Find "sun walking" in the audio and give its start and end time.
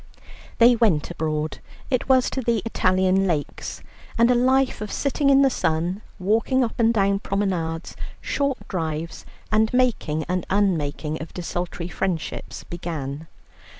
5.51-6.63